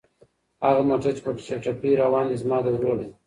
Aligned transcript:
هغه 0.65 0.81
موټر 0.89 1.11
چې 1.17 1.21
په 1.25 1.31
چټکۍ 1.47 1.93
روان 2.03 2.25
دی 2.29 2.35
زما 2.43 2.57
د 2.63 2.67
ورور 2.75 2.95
دی. 3.01 3.09